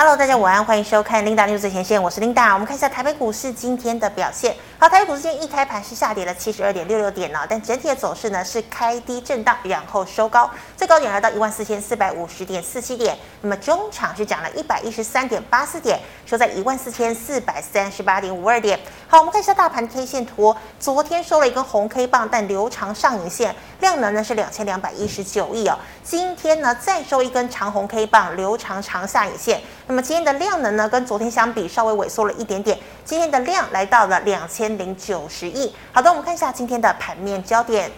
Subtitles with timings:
[0.00, 2.54] Hello，大家午安，欢迎收看 Linda News 最前线，我是 Linda。
[2.54, 4.56] 我们看一下台北股市今天的表现。
[4.78, 13.14] 好，台北股市今天一开盘是下跌了七十二点六六点呢，但整体的走势呢是开低震荡，然后收高，最高点来到一万四千四百五十点四七点。
[13.42, 18.80] 那么中场是涨了一百一十三点八四点，收在一万四千四百三十八点五二点。
[19.10, 25.76] 好，我们看一下大盘 K 线图，昨天收了一根红 K 棒，但留长上影线，量能呢是两千两百一十九亿哦。
[26.04, 29.60] 今天呢再收一根长红 K 棒，留长长下影线。
[29.88, 32.78] 那么今天的量能呢，跟昨天相比稍微萎缩了一点点。
[33.04, 35.74] 今天的量来到了两千零九十亿。
[35.92, 37.90] 好的，我们看一下今天的盘面焦点。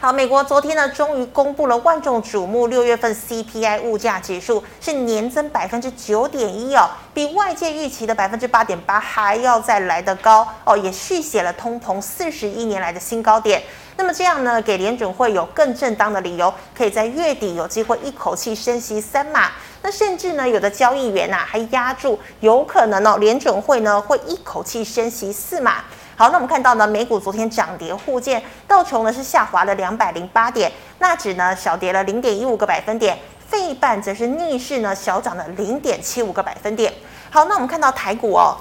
[0.00, 13.60] 好，美国昨天呢，终于公布了万众瞩目六月份 CPI 物价指数是年增百分之九点一哦，比外界预期的百分之八点八还要再来得高哦，也续写了通膨四十一年来的新高点。
[13.96, 19.50] 那么这样呢，给联准会有更正当的理由，可以在月底有机会一口气升息三码。
[19.82, 25.82] 那甚至呢，有的交易员呐、啊，还押注有可能哦，联准会呢会一口气升息四码。
[26.18, 33.16] 好，那我们看到呢，美股昨天涨跌互见，道琼呢是下滑了两百零八点，纳指呢小跌了零点一五个百分点，
[33.46, 36.92] 费半则是逆势呢小涨了零点七五个百分点。
[37.30, 38.56] 好，那我们看到台股哦，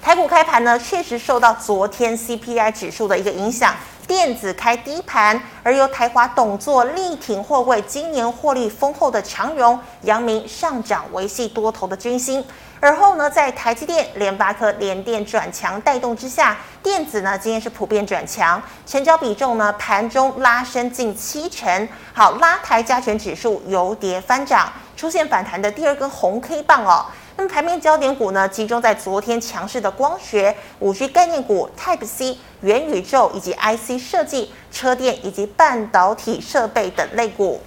[0.00, 3.74] 台股开盘呢确实受到昨天 CPI 指数的一个影响。
[4.06, 12.42] 电子开低盘，而由台华董座力挺货柜今年获利丰厚的长荣、阳明上涨，维系多头的军心。
[12.78, 27.06] 而后呢，在台积电、联发科、联电转强带动之下，电子呢今天是普遍转强，成交比重呢盘中拉升近七成，好拉抬加权指数由跌翻涨，出现反弹的第二根红 K 棒哦。
[27.38, 37.60] 那么盘面焦点股呢，集中在昨天强势的光学、五 G 概念股、Type C、元宇宙以及 IC 设计、车电以及半导体设备等类股。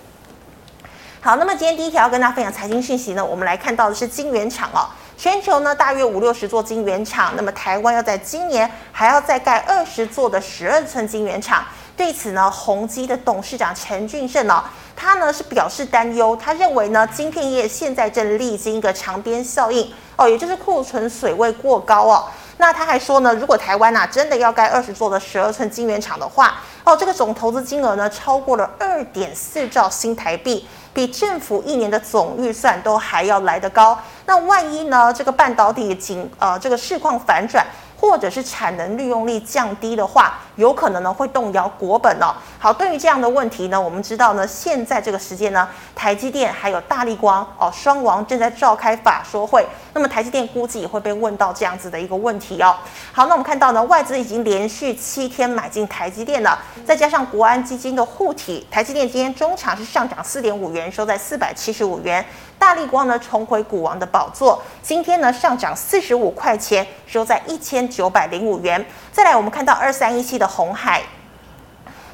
[1.21, 11.65] 好，那么今天第一条要跟大家分享财经讯息呢，我们来看到的是晶圆厂哦，全球呢大约五六十座晶圆厂，那么台湾要在今年还要再盖二十座的十二寸晶圆厂。
[11.97, 14.63] 对此呢，宏基的董事长陈俊盛哦，
[14.95, 22.23] 他呢是表示担忧，他认为呢，晶片业现在正历经一个长边效应哦，也就是库存水位过高哦。
[22.55, 26.55] 那他还说呢，如果台湾呐、啊、真的要盖二十座的十二寸晶圆厂的话，
[26.95, 33.97] 这个总投资金额呢超过了二点四兆新台币，比政府一年的总预算都还要来得高。
[34.25, 37.65] 那万一呢，这个半导体景呃这个市况反转，
[37.99, 42.33] 或者是产能利用率降低的话，有可能呢会动摇国本哦。
[42.57, 49.65] 好，对于这样的问题呢，我们知道呢，现在这个时间呢，台积电还有大力光哦，双王正在召开法说会。
[49.93, 52.75] 那么台积电估计也会被问到这样子的一个问题哦。
[53.11, 62.25] 好，那我们看到呢，外资已经连续七天买进台积电了，再加上国安基金的护体，台积电今天中场是上涨四点五元，收在四百七十五元。
[62.59, 68.85] 大力光呢重回股王的宝座，今天呢上涨四十五块钱，收在一千九百零五元。
[69.11, 71.01] 再来，我们看到二三一七的红海。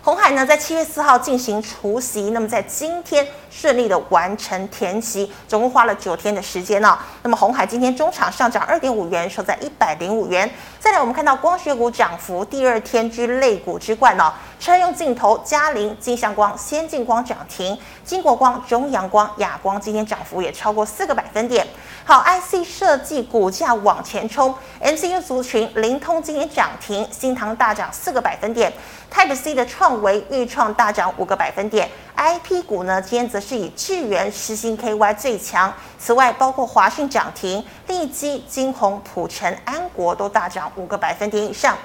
[0.05, 10.47] 红海呢，在七月四号进行除息，那么在今天顺利的完成填息，总共花了九天的时间呢、那么红海今天中场上涨二点五元，收在一百零五元。
[10.79, 14.31] 再来，我们看到光学股涨幅第二天居类股之冠、哦。
[14.59, 21.65] 车用镜头，佳凌、金相光、先进光涨停，金国光、中阳光、亚光今天涨幅也超过四个百分点。
[22.03, 28.71] 好，IC 设计股价往前冲，MCU 族群，灵通今天涨停，新唐大涨四个百分点。
[29.15, 35.73] Type C 的创惟、钰创大涨五个百分点，IP 股呢，今天则是以智原、世芯 KY 最强。
[35.97, 41.77] 此外，包括华讯涨停，利基、晶宏、普成、安国都大涨五个百分点以上。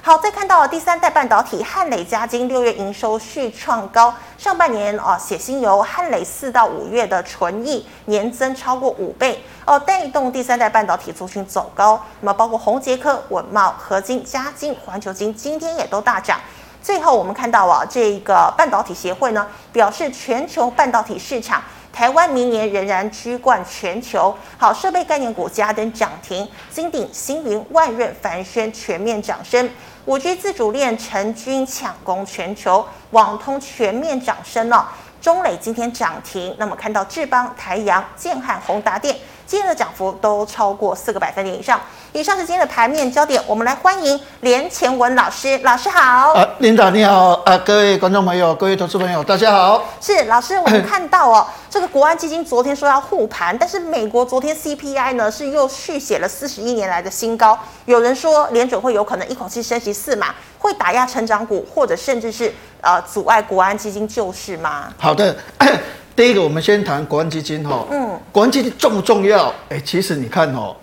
[0.00, 12.00] 好，再看到第三代半导体汉磊嘉晶六月营收续创高，上半年啊，写芯由汉磊四到五月的纯益年增超过五倍哦，带动第三代半导体族群走高。
[12.20, 16.38] 那么包括宏捷科、稳茂、合金、嘉晶、环球晶今天也都大涨。
[16.86, 21.60] 最后，我们看到啊，这个半导体协会呢表示，全球半导体市场，
[21.92, 24.32] 台湾明年仍然居冠全球。
[24.56, 29.68] 好，设备概念股加登涨停，金鼎、星云、万润、凡轩全面涨升。
[30.04, 34.84] 五 G 自主链成军抢攻全球，网通全面涨升哦。
[35.20, 39.16] 中磊今天涨停，那么看到智邦、台阳、建汉、宏达电。
[39.46, 41.80] 今天的涨幅都超过四个百分点以上。
[42.12, 45.56] 以上是今天的盘面焦点，我们来欢迎连前文老师。
[45.58, 46.32] 老师好。
[46.32, 47.34] 啊，Linda 你好。
[47.44, 49.84] 啊，各位观众朋友，各位投资朋友，大家好。
[50.00, 57.56] 是老师，我们看到哦，这个国安基金昨天说要护盘，但是美国昨天 CPI 呢是又续写了四十一年来的新高。
[57.84, 64.92] 有人说联准会有可能一口气升息四码，会打压成长股，或者甚至是呃阻碍国安基金救市吗？
[64.98, 65.36] 好的。
[66.16, 67.84] 第一个，我们先谈国安基金哈。
[67.90, 68.05] 嗯。
[68.36, 69.50] 国安基金重不重要？
[69.70, 70.76] 哎，其实你看哦，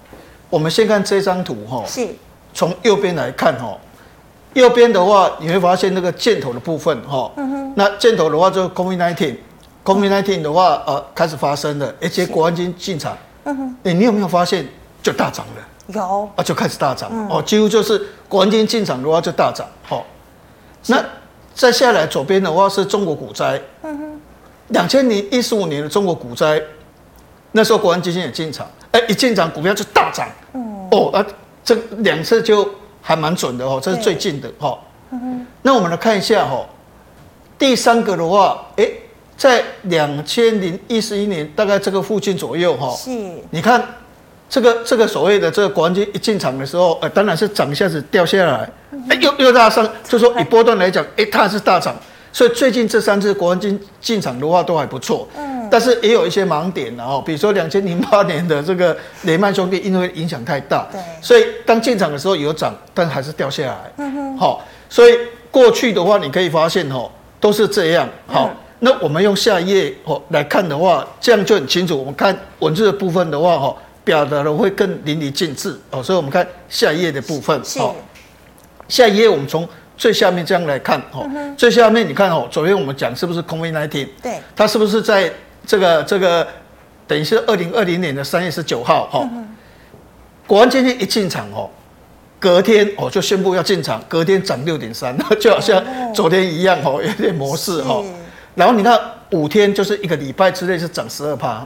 [0.49, 1.83] 我们先看这张图哈。
[1.85, 2.07] 是。
[2.51, 3.77] 从右边来看哈，
[4.53, 7.31] 右边的话你会发现那个箭头的部分哈。
[7.35, 7.73] 嗯哼。
[7.75, 13.15] 那箭头的话就是 COVID-19，COVID-19 的话呃开始发生了，而且国安基金进场。
[13.43, 13.75] 嗯哼。
[13.83, 14.67] 哎，你有没有发现
[15.03, 15.61] 就大涨了？
[15.89, 16.27] 有。
[16.35, 19.67] 啊，就开始大涨哦，几乎就是国安基金进场的话就大涨。
[19.83, 20.03] 好，
[20.87, 21.05] 那
[21.53, 23.61] 再下来左边的话是中国股灾。
[23.83, 24.21] 嗯哼。
[24.69, 26.59] 两千零一十五年的中国股灾，
[27.55, 31.25] 那时候国安基金也进场，哎，一进场股票就大涨，嗯，哦，啊，
[31.63, 32.67] 这两次就
[33.01, 34.77] 还蛮准的哦，这是最近的哈。
[35.11, 36.65] 嗯，那我们来看一下哈，
[37.57, 38.89] 第三个的话，哎，
[39.37, 43.11] 在两千零一十一年大概这个附近左右哈，是，
[43.51, 43.83] 你看
[44.49, 48.69] 这个这个所谓的这个国安基金一进场的时候，呃，当然是涨一下子掉下来，
[49.09, 51.95] 哎，又又大上，就说以波段来讲，哎，它是大涨。
[52.35, 65.17] 所以最近这三次国安基金进场的话都还不错，嗯，但是也有一些盲点然后，比如说两千零八年的这个雷曼兄弟，因为影响太大，对，所以当进场的时候有涨，但还是掉下来，嗯哼，好，所以
[65.49, 67.09] 过去的话你可以发现哦，
[67.39, 71.97] 都是这样，好，那我们用下一页哦来看的话，这样就很清楚。
[71.97, 77.95] 我们看文字的部分的话，哈，表达的会更淋漓尽致哦，所以我们看下一页的部分，好，
[78.87, 79.67] 下一页我们从。
[79.95, 81.23] 最下面这样来看哦，
[81.55, 84.07] 最下面你看哦，昨天我们讲是不是 COVID-19？
[84.23, 85.31] 对，它是不是在
[85.65, 86.47] 这个这个
[87.07, 89.29] 等于是二零二零年的三月十九号哈？
[90.45, 91.69] 国安今天一进场哦，
[92.39, 95.81] 隔天哦就宣布要进场，隔天涨六点三， 就好像
[96.13, 98.03] 昨天一样哦，有点模式哈。
[98.55, 98.99] 然后你看
[99.31, 101.65] 五天就是一个礼拜之内是涨十二趴，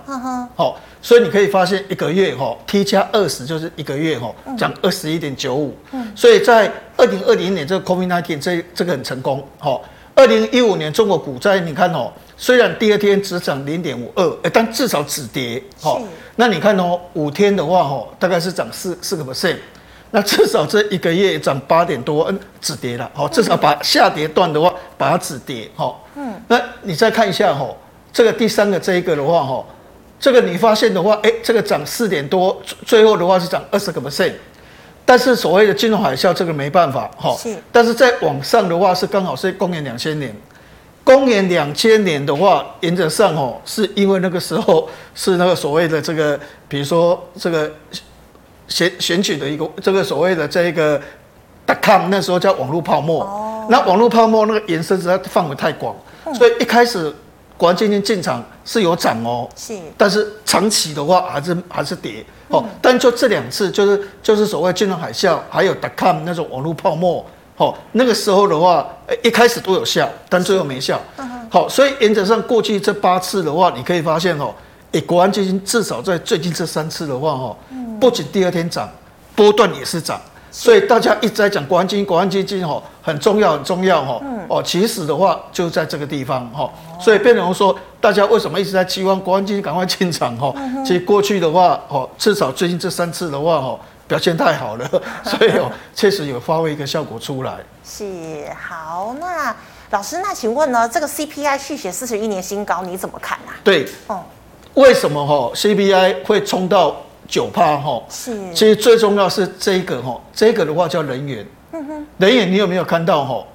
[0.55, 5.75] 好，所以你可以发现一个月哈 T 加二十就是一个月哈涨二十一点九五，
[6.15, 9.79] 所以在二零二零年这个 COVID nineteen 这这个很成功哈。
[10.15, 15.99] 二零一五年中国股灾你看哦，虽然第二天只涨零点五二，但至少止跌哈。
[16.35, 19.57] 那你看哦，五天的话哈，大概是涨四四个 percent。
[20.11, 27.67] 那至少这一个月涨八点多，嗯，止跌了，好，至少把下跌段的话把它止跌，哈，嗯，那你再看一下，哈，
[28.13, 29.65] 这个第三个这一个的话，哈，
[30.17, 34.31] 这个你发现的话，哎、欸，这个涨四点多，最后的话是涨二十个 percent，
[35.03, 40.33] 但是所谓的金融海啸这个没办法，哈，是，但是在往上的话是刚好是公元两千年，
[41.07, 46.37] 公元两千年的话，原则上哦，是因为那个时候是那个所谓的这个，
[46.67, 47.71] 比如说这个。
[48.69, 50.99] 选选举的一个这个所谓的这一个
[51.65, 55.95] dotcom 那时候叫网络泡沫，哦、那网络泡沫那个延伸实在范围太广，
[56.25, 57.09] 嗯、所以一开始
[57.55, 62.61] 国安基金进场是有涨哦，是，但是长期的话还是还是跌哦。
[62.61, 67.25] 嗯、但就这两次就是就是所谓金融海啸，还有 dotcom 那种网络泡沫，
[67.57, 68.87] 哦，那个时候的话，
[69.23, 70.99] 一开始都有效，但最后没效。
[71.49, 74.53] 好、所以原则上过去这八次的话，你可以发现哦，
[74.91, 77.55] 诶，国安基金至少在最近这三次的话，哦。
[77.99, 78.87] 不仅第二天涨，
[79.35, 80.21] 波段也是涨，
[80.51, 84.21] 所以大家一直在讲国安基金，国安基金吼很重要，很重要哈。
[84.47, 86.69] 哦，其实的话就在这个地方哈，
[87.01, 90.53] 所以变成说大家为什么一直在期望国安基金赶快进场哈？
[90.85, 94.89] 其实过去的话哦，至少最近这三次的话哦，表现太好了，
[95.25, 97.57] 所以有确实有发挥一个效果出来。
[97.83, 99.55] 是好，那
[99.91, 103.55] 老师，那请问呢，这个 CPI 续写四十一年新高，你怎么看啊？
[103.63, 104.23] 对，哦，
[104.73, 106.95] 为什么哈 CPI 会冲到？
[107.29, 113.45] 九趴哈，是，其实最重要是这个哈，这个的话叫能源，嗯哼，能源你有没有看到哈？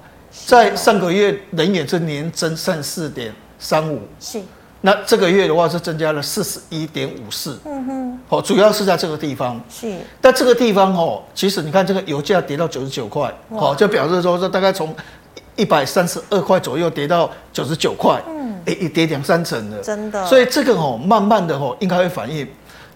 [0.45, 4.39] 在上个月能源是年增三四点三五，是，
[4.85, 14.93] 那这个月的话是增加了四十一点五四，嗯哼，好，主要是在这个地方，是，但这个地方哦，其实你看这个油价跌到九十九块，好，就表示说这大概从
[15.55, 22.45] 一百三十二块左右跌到九十九块，嗯，哎，一跌两三成了，真的，所以这个哦，慢慢的哦，应该会反应。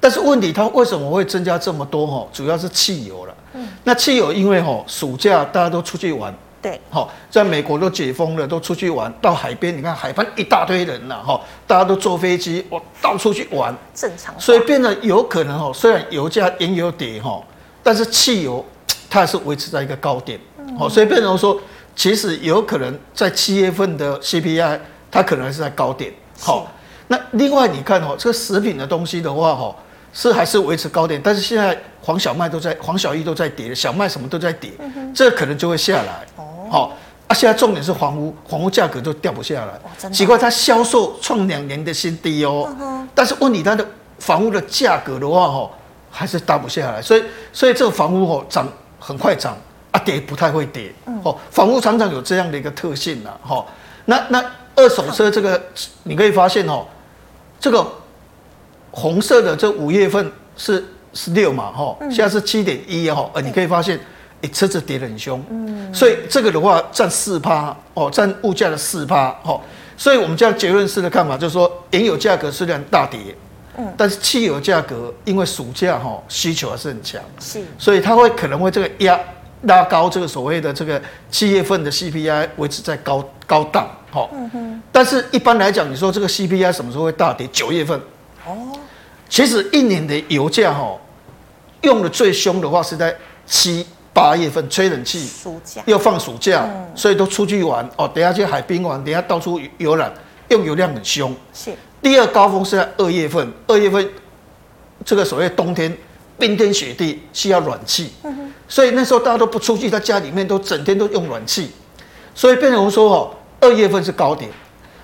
[0.01, 2.05] 但是问题，它为什么会增加这么多？
[2.05, 3.33] 哈，主要是汽油了。
[3.53, 6.35] 嗯，那汽油因为哈暑假大家都出去玩，
[6.67, 14.37] 对，好，在美国都解封了，都出去玩，到海边，你看海边一大堆人了，哈，大家都坐飞机，我到处去玩，正常。
[14.37, 17.41] 所以变得有可能哦，虽然油价原油跌哈，
[17.81, 18.65] 但是汽油
[19.09, 20.37] 它还是维持在一个高点，
[20.77, 21.57] 好，所以变成说，
[21.95, 24.77] 其实有可能在七月份的 CPI
[25.09, 26.69] 它可能还是在高点，好。
[27.07, 29.73] 那另外你看哦，这个食品的东西的话哈。
[30.13, 34.71] 是还是维持高点，但是现在黄小麦都在，黄小玉都在跌，小麦什么都在跌，
[35.13, 36.25] 这可能就会下来。
[36.37, 36.91] 哦，好
[37.27, 39.73] 啊，现在重点是房屋，房屋价格都掉不下来。
[39.73, 43.85] 哦、奇怪，它销售创两年的新低哦，嗯、但是问你它的
[44.19, 45.69] 房屋的价格的话哈，
[46.11, 48.67] 还是打不下来，所以所以这个房屋哦涨
[48.99, 49.57] 很快涨
[49.91, 50.93] 啊，跌不太会跌。
[51.23, 53.65] 哦、嗯，房屋常常有这样的一个特性呐，哈。
[54.05, 54.43] 那那
[54.75, 55.61] 二手车这个
[56.03, 56.85] 你可以发现哦。
[57.59, 57.83] 这个
[58.91, 63.99] 红色的这五月份是十六嘛，哈，现在是七点一哈，呃，你可以发现，
[64.41, 69.59] 哎，车子跌得很凶，嗯，所以这个的话占四趴哦，占物价的四趴，哦，
[69.97, 73.19] 所以我们这样结论式的看法就是说，原油价格虽然大跌，
[73.77, 79.19] 嗯，但是汽油价格因为暑假哈需求还是很强，是，所以它会可能会这个压
[79.63, 81.01] 拉高这个所谓的这个
[81.31, 87.47] 七月份的 CPI 维持在高高档，哈，嗯哼，但是一般来讲，你说这个 CPI 什么时候会大跌？
[87.51, 87.99] 九月份。
[88.45, 88.77] 哦，
[89.27, 90.95] 其实一年的油价哈，
[91.81, 93.13] 用的最凶的话是在
[93.45, 93.85] 七
[94.17, 98.09] 八月份吹冷气，暑假又放暑假，嗯、所以都出去玩哦。
[98.11, 100.11] 等下去海滨玩，等下到处游览，
[100.49, 101.31] 用油量很凶。
[101.53, 101.71] 是
[102.01, 104.09] 第二高峰是在二月份，二月份
[105.05, 105.95] 这个所谓冬天
[106.39, 111.71] 冰天雪地需要暖气，嗯、所以那时候大家都不出去，在家里面都整天都用暖气，
[112.33, 114.49] 所以变成说哦，二月份是高点。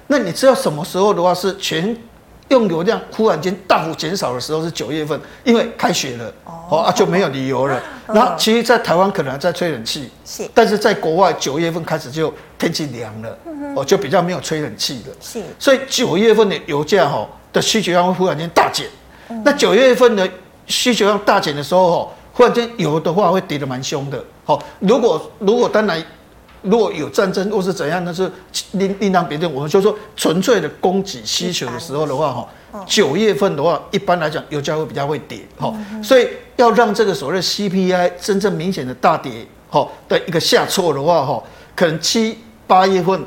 [0.07, 1.95] 那你知道什么时候的话是全？
[2.49, 6.33] 用油量忽然间大幅减少的时候是九月份，因为开学了，
[6.69, 7.81] 哦啊就没有理由了。
[8.07, 13.37] 那其实，在台湾可能还在吹冷气，是，但是在国外九月份开始就天气凉了，
[13.75, 15.15] 哦就比较没有吹冷气了。
[15.21, 18.87] 是，所以九月份的油价哈的需求量会忽然间大减。
[19.43, 20.29] 那九月份的
[20.67, 24.23] 需求量大减的时候哈，忽然间油的话会跌得蛮凶的。
[24.43, 26.03] 好，如果如果当然。
[26.63, 28.31] 如果有战争或是怎样，那是
[28.71, 29.53] 另另当别论。
[29.53, 41.43] 我们就说纯粹的供给需求的时候的话，哈，九月份的话，一般来讲油价会比较会跌，哈，所以要让这个所谓的 CPI 真正明显的大跌，哈的一个下挫的话，哈，
[41.75, 43.21] 可能七八月份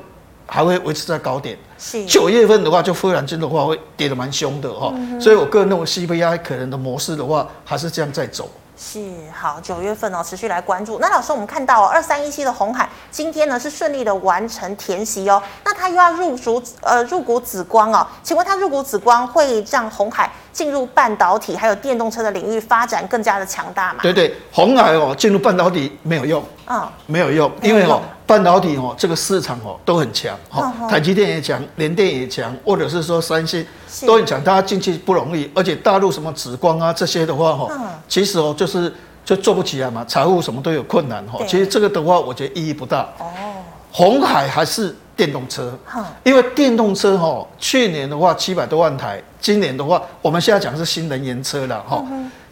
[0.47, 8.49] 还会维持在高点，是九月份的话就忽然间的话会跌得蛮凶的，哈，所以我个人认为 CPI 可能的模式的话还是这样在走。
[8.77, 9.01] 是
[9.33, 10.99] 好，九月份哦，持续来关注。
[10.99, 24.01] 那老师，我们看到哦，二三一七的红海今天呢是顺利的完成填息哦，那它又要入主呃入股紫光哦，请问它入股紫光会让红海进入半导体还有电动车的领域发展更加的强大吗？
[24.03, 28.03] 对对，红海哦进入半导体没有用，嗯，没有用，因为哦。
[28.27, 33.65] 半导体哦，这个市场哦都很强，哈，台积电也强，联电也强，或者是说三星
[34.05, 37.71] 都很强，大家进去不容易，而且大陆什么紫光啊这些的话哈，
[38.09, 38.93] 其实哦就是
[39.25, 41.39] 就做不起来嘛，财务什么都有困难哈。
[41.47, 43.03] 其实这个的话，我觉得意义不大。
[43.19, 43.31] 哦，
[43.93, 45.79] 红海还是电动车，
[46.25, 52.05] 因为电动车哈，去年的话七百多万台，今年的话我们现在讲是新能源车了哈，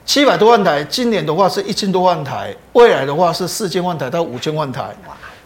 [0.06, 4.94] 七百多万台，今年的话是一千多万台，未来的话是四千万台到五千万台。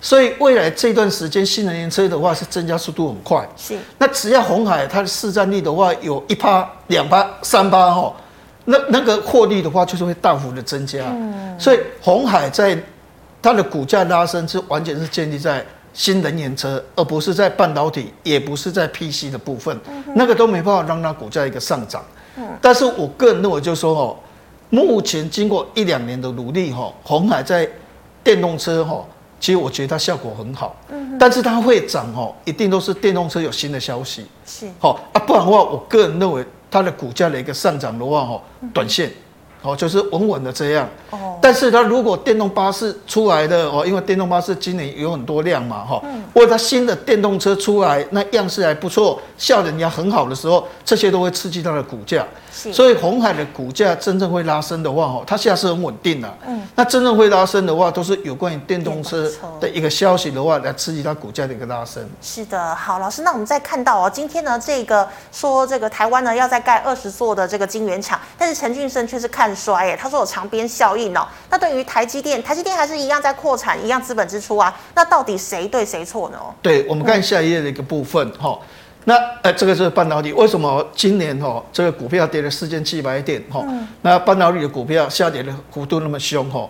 [0.01, 3.47] 所以未来这段时间，新能源车的话是增加速度很快。
[3.57, 3.77] 是。
[3.99, 8.15] 那只要红海它的市占率的话有一趴、两趴、三趴哈，
[8.67, 11.01] 那那个获利的话就是会大幅的增加。
[11.09, 11.59] 嗯。
[11.59, 12.81] 所以红海在
[13.43, 19.77] 它的股价拉升是完全是建立在新能源车，而不是在半导体，也不是在 PC 的部分。
[19.91, 20.05] 嗯。
[20.15, 22.05] 那个都没办法让它股价一个上涨。
[22.37, 22.47] 嗯。
[22.63, 24.17] 但是我个人认为就是说哦，
[24.71, 27.69] 目前经过一两年的努力哈，红海在
[28.23, 29.05] 电动车哈。
[29.41, 38.41] 其实我觉得它效果很好，嗯、但是它会涨哦，一定都是电动车有新的消息，是好啊，不然的话，我个人认为它的股价的一个上涨的话，哦，
[38.73, 39.13] 短线。
[39.61, 40.89] 哦，就是稳稳的这样。
[41.11, 52.25] 哦，但是它如果电动巴士出来的哦，因为电动巴士今年有很多量嘛，哈，嗯，或者它新的电动车出来，那样式还不错，效能也很好的时候，这些都会刺激它的股价。
[52.61, 56.39] 是，所以红海的股价真正会拉升的话，哈，它现在是很稳定的。
[56.47, 62.03] 嗯，那真正会拉升的话，都是有关于电动车的一个消息的话，来刺激它股价的一个拉升。
[62.23, 69.55] 是的，好，老师，那我们再看到哦，今天呢，这个说这个台湾呢要再盖二十座的这个晶圆厂，但是陈俊生却是看。
[69.59, 71.27] 衰耶，他说有长边效应哦。
[71.51, 74.73] 那对于台积电，台积电还是一样在扩产，一样资本支出啊。
[74.95, 76.39] 那到底谁对谁错呢？
[76.63, 78.57] 对，我们看下一页的一个部分哈。
[79.09, 83.65] 那呃，这个是半导体，为什么今年哈这个股票跌了四千七百点哈？
[84.03, 86.69] 那半导体的股票下跌的幅度那么凶哈？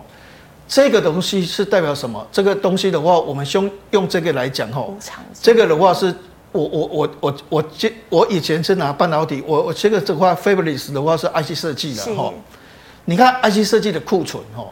[0.65, 2.25] 这个东西是代表什么？
[2.31, 4.87] 这个东西的话，我们用用这个来讲哈。
[5.33, 6.15] 这个的话是。
[6.51, 7.63] 我我我我我
[8.09, 12.33] 我以前是拿半导体，我我这个这块 Fabulous 的话是 IC 设计的哈。
[13.05, 14.65] 你看 IC 设计的库存哈，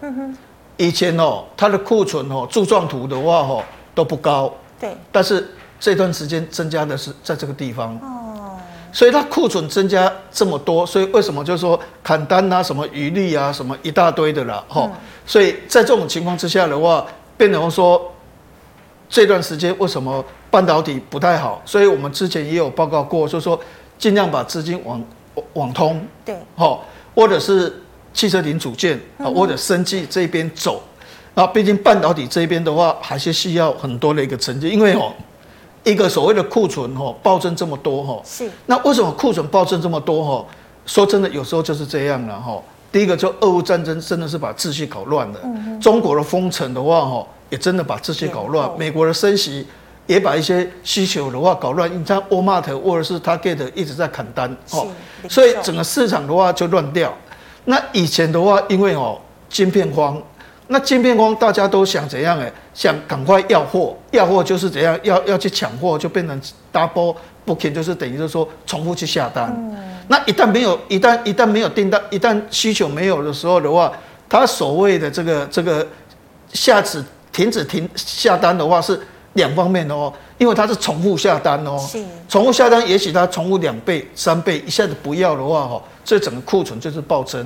[0.78, 5.48] 以前哦它的库存哦柱状图的话哈都不高，对，但是
[5.80, 7.96] 这段时间增加的是在这个地方。
[8.02, 8.58] 哦，
[8.92, 14.90] 所以它库存增加这么多，所以为什么就是说砍单啊什么余利啊什么一大堆的啦哈，
[15.26, 17.06] 所以在这种情况之下的话，
[17.38, 18.12] 变成说
[19.10, 20.24] 这段时间为什么？
[20.50, 23.60] 半导体不太好，所以我们之前也有报告过，就是说
[24.00, 25.04] 尽量把资金往
[25.54, 27.82] 往通，对，好，或者是
[28.14, 30.82] 汽车零组件啊，或者生技这边走。
[31.36, 35.14] 啊，毕竟半导体这边的话，还是需要很多的一个成绩，因为哦，
[35.88, 38.52] 一个所谓的库存哈暴增这么多哈，是。
[38.66, 40.46] 那为什么库存暴增这么多哈？
[40.86, 42.62] 说真的，有时候就是这样了哈。
[42.92, 48.70] 第一个就俄乌战争真的是把秩序搞乱了，嗯、中国的封城的话哈，也真的把秩序搞乱。
[48.78, 49.66] 美国的升息
[50.06, 51.90] 也把一些需求的话搞乱。
[51.90, 54.88] 你看沃尔玛或者是 Target 一直在砍单哦，
[55.30, 57.14] 所以整个市场的话就乱掉。
[57.66, 60.22] 那以前的话，因为哦晶片荒，
[60.68, 62.38] 那晶片光大家都想怎样？
[62.40, 66.42] 哎，想赶快要货，要货就是怎样，要要去抢货，就变成
[66.74, 69.54] double booking，就是等于就是说重复去下单。
[69.58, 69.78] 嗯
[70.10, 73.92] 那一旦没有，一旦一旦没有订单，一旦需求没有的时候的话，
[74.30, 75.86] 它所谓的这个这个
[76.54, 78.98] 下次停止停下单的话是
[79.34, 81.78] 两方面的哦，因为它是重复下单哦，
[82.30, 87.46] 重复下单，也许它重复两倍、三倍，一下子不要的话哈，这整个库存就是暴增。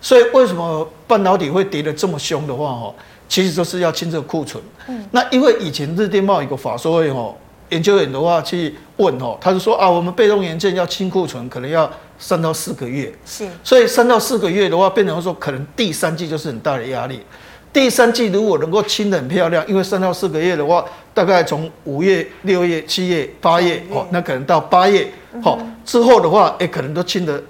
[0.00, 2.94] 所以为什么半导体会跌得这么凶的话哈，
[3.28, 4.62] 其实就是要清这个库存。
[4.88, 7.34] 嗯，那因为以前日电贸一个法说会哈。
[7.70, 11.88] 研究员的话去问哦，他就说啊，我们被动元件要清库存，可能要
[12.18, 13.14] 三到四个月。
[13.24, 17.20] 是，所以三到四个月的话，变成说可能第三季就是很大的压力。
[17.72, 25.08] 第三季如果能够清得很漂亮，因为三到四个月的话，大概从五月、六月、七月、八月哦，那可能到八月
[25.40, 27.40] 好之后的话，哎，可能都清得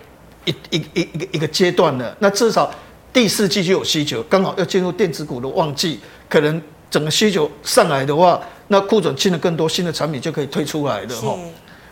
[0.44, 2.16] 一一一一个一个阶段了。
[2.20, 2.72] 那至少
[3.12, 8.40] 第四季就有需求，刚好要进入电子股的旺季，可能整个需求上来的话。
[8.72, 11.36] 那库存进了更多，新的产品就可以推出来的哈，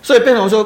[0.00, 0.64] 所以变成说，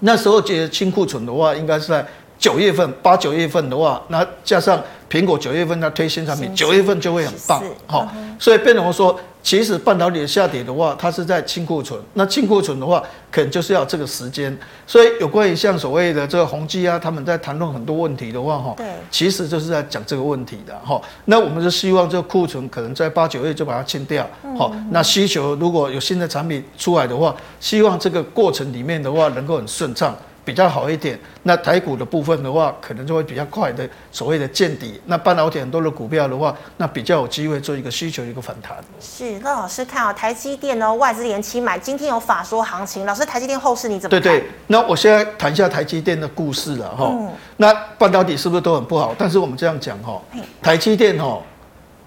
[0.00, 2.04] 那时候觉得清库存的话，应该是在
[2.40, 9.20] 九月份、八九月份的话，那加上苹果九月份它推新产品，九月份就会很棒哈，所以变成说。
[9.44, 12.00] 其实半导体的下跌的话，它是在清库存。
[12.14, 14.56] 那清库存的话，可能就是要这个时间。
[14.86, 21.02] 所以有关于像所谓的这个宏基啊，他们在谈论很多问题的话，哈，对，其实就是在讲这个问题的哈。
[21.24, 24.24] 那我们是希望这个库存可能在八九月就把它清掉。
[24.56, 30.16] 好，那需求如果有新的产品出来的话，希望这个过程里面的话能够很顺畅。
[30.44, 35.00] 比较好一点，那台股的部分的话，可能就会比较快的所谓的见底。
[35.06, 38.76] 那半导体很多的股票的话，那比较有机会做一个需求一个反弹。
[39.00, 44.20] 是，那老师看啊，台积电哦，外资连期买，今天有法说行情，老师台积电后市你怎么看？
[44.20, 47.06] 对对，那我现在谈一下台积电的故事了哈。
[47.08, 47.30] 嗯。
[47.58, 49.14] 那半导体是不是都很不好？
[49.16, 50.20] 但是我们这样讲哈，
[50.60, 51.40] 台积电哈，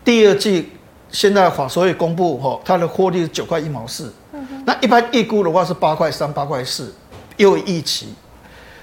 [0.03, 0.69] 第二季
[1.09, 4.13] 现在法所也公布哈，它的获利是九块一毛四。
[4.33, 4.63] 嗯哼。
[4.65, 6.93] 那一般预估的话是八块三、八块四，
[7.37, 8.13] 又预期。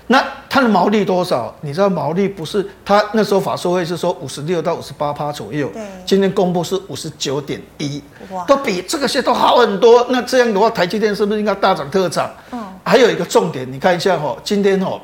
[0.09, 1.55] 那它的毛利多少？
[1.61, 10.05] 你知道毛利不是它那时候法说会是说五十六到五十八趴左右，对，今天公布是五十九点一，哇，都比这个些都好很多。
[10.11, 12.31] 那这样的话，台积电是不是应该大涨特涨？
[12.51, 15.01] 嗯，还有一个重点，你看一下哈，今天哦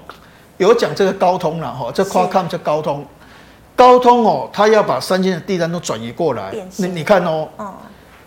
[0.59, 3.07] 有讲这个高通了哈，这夸看这高通，
[3.77, 7.73] 高通哦，它要把三星的订单都转移过来，你你看哦，嗯，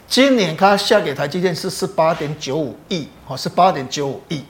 [0.07, 4.41] 今年它下给台积电是十八点九五亿，哦，十八点九五亿。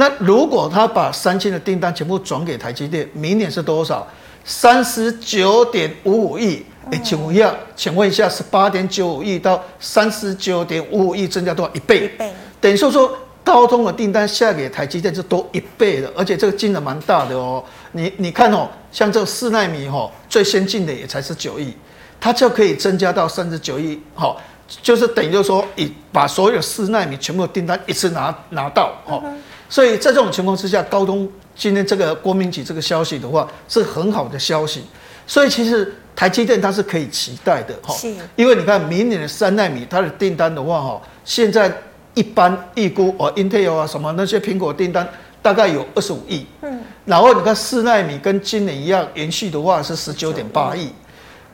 [0.00, 4.06] 那如果他把三千的订单全部转给台积电，明年是多少？
[4.46, 6.64] 三十九点五五亿。
[6.90, 11.74] 哎，请问一下，请问一下，十八点九五亿到三十九点五五亿，增加多少？
[11.74, 12.06] 一倍。
[12.06, 12.32] 一倍。
[12.62, 17.62] 等于说说，高通的订单下给台积电是多一倍的，而且这个金额蛮大的哦。
[17.92, 21.74] 你你看哦，像这个四纳米哈，最先进的也才是九亿，
[22.18, 24.00] 它就可以增加到三十九亿。
[24.14, 24.40] 好，
[24.80, 28.94] 就是等于就是说，以把所有四纳米全部的订单一次拿拿到。
[29.04, 29.22] 哦。
[29.70, 34.82] 所以在这种情况之下，高通今天这个郭明錤这个消息的话是很好的消息，
[35.28, 37.94] 所以其实台积电它是可以期待的哈，
[38.34, 41.72] 因为你看明年的三纳米它的订单的话哈，现在
[42.14, 45.08] 一般预估哦，Intel 啊什么那些苹果订单
[45.40, 50.90] 大概有二十五亿，嗯，然后你看四纳米跟今年一样延续的话是十九点八亿，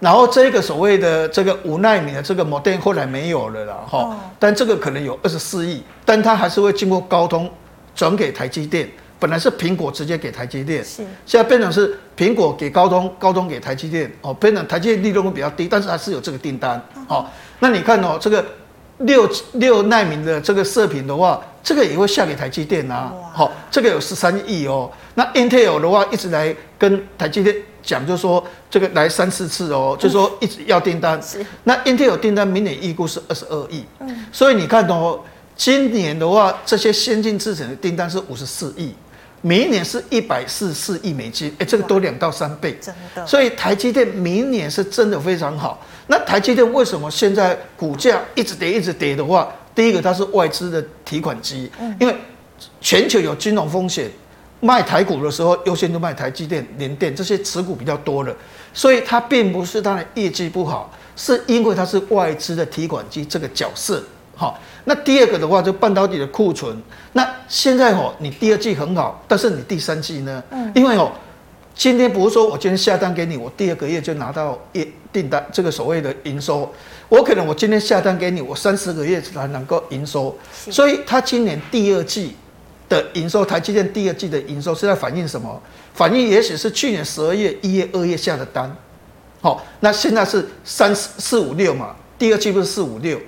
[0.00, 7.50] 然后这个所谓的这个五纳米的这个 modem 后来没有了啦哈，但这个可能有二十四亿，但它还是会经过高通。
[7.96, 8.86] 转给台积电，
[9.18, 11.02] 本来是苹果直接给台积电，是。
[11.24, 17.24] 现在变成是苹果给高通，高通给台积电，哦，变成台积电利润会比较低，但是还是有这个订单，哦，
[17.58, 18.44] 那你看哦，这个
[18.98, 31.44] 六六奈米的这个射频的话，这个也会下给台积电啊，好，这个有十三亿哦，那 Intel 的话一直来跟台积电讲，就是说这个来三四次哦，就是说一直要订单，是。
[31.64, 35.18] 那 Intel 订单明年预估是二十二亿，嗯，所以你看哦。
[35.56, 38.94] 今年的话，这些先进制程的订单是五十四亿，
[39.40, 43.26] 明年是一百四十四亿美金，哎，这个多两到三倍，真的。
[43.26, 45.82] 所以台积电明年是真的非常好。
[46.08, 49.50] 那台积电为什么现在股价一直跌一直跌的话？
[49.74, 52.14] 第一个它是外资的提款机，因为
[52.80, 54.10] 全球有金融风险，
[54.60, 58.34] 卖台股的时候优先都卖台积电、联电这些持股比较多的，
[58.72, 64.02] 所以它并不是它的业绩不好，是因为它是外资的提款机这个角色。
[64.38, 66.76] 好，那第二个的话就半导体的库存。
[67.14, 70.42] 那现在哦，你第二季很好，但是你第三季呢？
[70.50, 71.10] 嗯，因为哦，
[71.74, 76.70] 今天不是说我今天下单给你，我第二个月就拿到业订单，这个所谓的营收，
[77.08, 80.36] 我可能我今天下单给你，我三四个月才能够营收。
[80.70, 82.36] 所以它今年第二季
[82.90, 85.58] 的营收，台积电第二季的营收是在反映什么？
[85.94, 88.70] 反映也许是去年十二月、一月、二月下的单。
[89.40, 93.18] 好，那现在是三四四五六嘛，第二季不是四五六。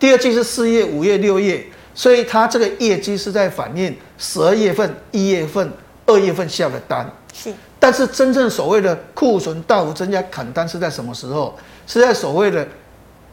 [0.00, 1.62] 第二季是四月、五月、六月，
[1.94, 5.70] 所以它这个业绩是在反映十二月份、一月份、
[6.06, 7.08] 二月份下的单。
[7.34, 11.54] 是，但是真正所谓的库存大幅增加砍单是在什么时候？
[11.86, 12.66] 是在所谓的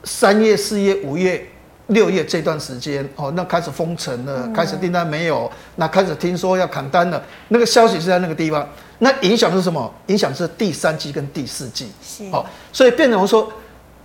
[0.03, 1.47] 三月、四月、五月、
[1.87, 8.67] 六月这段时间哦，那开始封城了，开始订单没有，那开始听说要砍单了，那个消息是在那个地方。
[8.99, 9.89] 那影响是什么？
[10.07, 11.89] 影响是第三季跟第四季。
[12.03, 13.49] 是，好，所以变成说。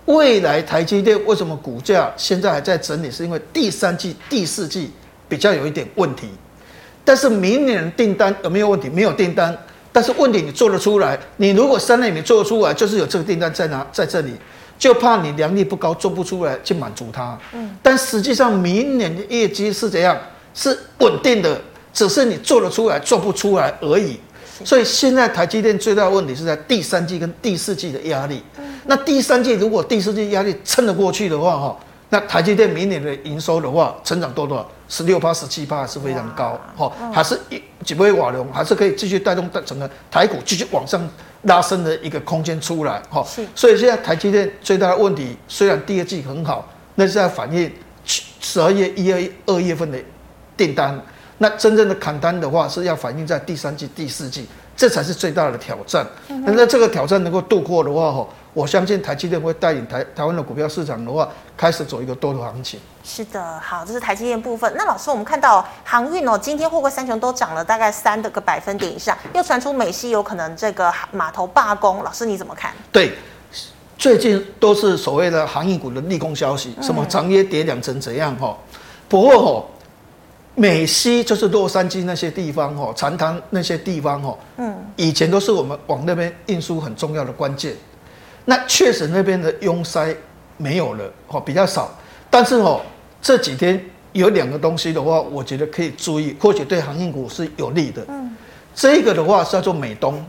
[0.05, 3.09] 未来台积电为什么股价现在还在整理？
[3.09, 4.91] 是因为第三季、第四季
[5.29, 6.27] 比较有一点问题，
[7.05, 8.89] 但是明年订单有没有问题？
[8.89, 9.57] 没有订单，
[9.91, 11.17] 但是问题你做得出来。
[11.37, 14.33] 你如果三纳米做得出来，就是有这个订单在哪，在这里，
[14.77, 17.37] 就怕你良率不高，做不出来去满足它。
[17.53, 20.17] 嗯，但实际上明年的业绩是怎样？
[20.53, 21.59] 是稳定的，
[21.93, 24.19] 只是你做得出来，做不出来而已。
[24.63, 28.43] 所以现在台积电最大的问题是在第三季跟第四季的压力。
[28.85, 31.77] 那第三季如果第四季压力撑得过去的话，哈，
[32.09, 34.69] 那台积电明年的营收的话，成长多多少？
[34.89, 41.09] 十六趴、十七趴是非常高，哈，还是一几倍瓦龙，还是可以继续带动整个台股继续往上
[41.43, 43.25] 拉升的一个空间出来，哈。
[43.55, 47.71] 所以现在台积电最大的问题，虽然第二季很好，那是在反映
[48.05, 49.97] 十二月、一二、二月份的
[50.55, 51.01] 订单。
[51.43, 56.07] 那真正的砍单的话，是要反映在第三季、第四季，这才是最大的挑战。
[56.45, 61.27] 那这个挑战能够度过的话，哈，我相信台积电会带领台台湾的股票市场的话，
[61.57, 62.79] 开始走一个多头行情。
[63.03, 64.73] 是的，好，这是台积电部分。
[64.77, 72.71] 那老师，我们看到航运哦，今天货柜三雄都涨了大概三的个百分点以上，又传出美西有可能这个码头罢工，老师你怎么看？
[72.89, 73.11] 对，
[73.97, 78.57] 最近都是所谓的航运股的利空消息，什么长约跌两成怎样哈？
[79.09, 79.65] 不过哈。
[80.55, 87.75] 美西就是洛杉矶那些地方哦，长滩那些地方哦，嗯，以前都是我们往那边运输很重要的关键。
[88.45, 90.15] 那确实那边的拥塞
[90.57, 91.89] 没有了哦，比较少。
[92.29, 92.81] 但是哦，
[93.19, 98.05] 这几天有两个东西的话，我觉得可以注意，或许对航运股是有利的。
[98.09, 98.35] 嗯，
[98.75, 100.23] 这个的话是叫做美东，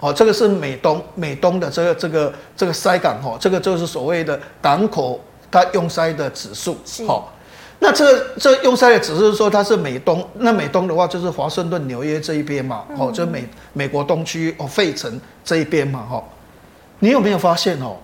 [0.00, 5.18] 哦，这个是美东美东的这个这个这个塞港哦，这个就是所谓的港口
[5.50, 7.32] 它拥塞的指数，好。
[7.78, 16.24] 那这个这个用塞的只是说它是美东，那美东的话就是华盛顿、纽约这一边嘛，哦，就美美国东区哦，费城这一边嘛，哈，
[17.00, 17.96] 你有没有发现哦？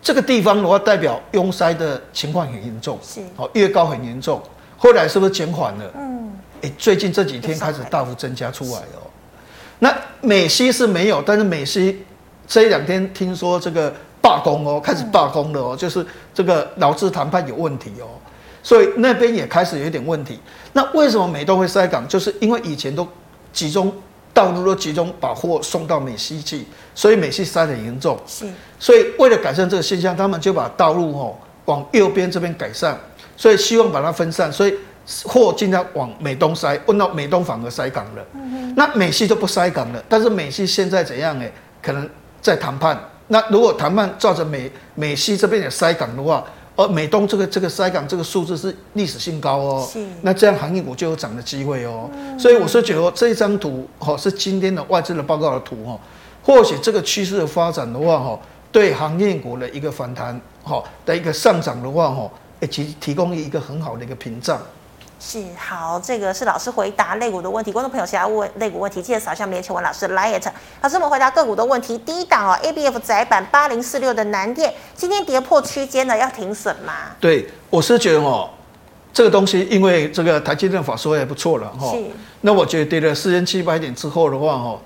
[0.00, 4.40] 这个地方的话代表拥塞的情况很严重，是哦，越高很严重，
[4.76, 5.90] 后来是不是减缓了？
[5.96, 9.02] 嗯，哎，最近这几天开始大幅增加出来哦。
[9.80, 12.04] 那美西是没有，但是美西
[12.46, 18.06] 这一两天听说这个罢工哦，开始罢工了哦，就是这个劳资谈判有问题哦。
[18.64, 20.40] 所以那边也开始有点问题。
[20.72, 22.08] 那为什么美东会塞港？
[22.08, 23.06] 就是因为以前都
[23.52, 23.92] 集中
[24.32, 28.18] 道路都集中把货送到美西去，所以美西塞得很严重。
[28.26, 28.46] 是。
[28.80, 32.98] 所以为了改善这个现象，他们就把道路哦往右边这边改善，
[33.36, 34.74] 所以希望把它分散，所以
[35.24, 36.76] 货尽量往美东塞。
[36.86, 38.24] 问到美东反而塞港了。
[38.32, 38.74] 嗯哼。
[38.74, 40.02] 那美西就不塞港了。
[40.08, 41.38] 但是美西现在怎样？
[41.38, 42.08] 哎，可能
[42.40, 42.98] 在谈判。
[43.28, 46.44] 那如果谈判造成美美西这边也塞港的话，
[46.76, 50.04] 而美东这个这个塞港这个数字是历史性高哦，是。
[50.22, 55.98] 那这样行业股就有涨的机会哦，嗯、所以我是觉得这一张图哈是今天的外资的报告的图哈，
[56.42, 58.38] 或许这个趋势的发展的话哈，
[58.72, 64.60] 对行业股的一个反弹哈的一个上涨的话哈，也其提供一个很好的一个屏障。
[65.20, 67.72] 是好，这个是老师回答类股的问题。
[67.72, 70.38] 观众朋友，其他问类股问题，记得扫一下连前文老师 Line。
[70.82, 71.96] 老师，我们回答个股的问题。
[71.98, 76.92] 第一档哦，ABF 窄板八零四六的南电，今天跌破区间了，要停损吗？
[77.18, 78.50] 对，我是觉得哦，
[79.12, 81.92] 这个东西因为这个台积电法说也不错了哈。
[81.92, 82.04] 是。
[82.42, 84.78] 那我觉得跌了四千七百点之后的话哈，